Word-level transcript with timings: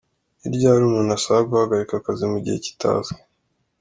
Ni 0.39 0.47
ryari 0.53 0.81
umuntu 0.85 1.11
asaba 1.17 1.47
guhagarika 1.49 1.93
akazi 1.95 2.25
mu 2.31 2.37
gihe 2.43 2.57
kitazwi?. 2.65 3.17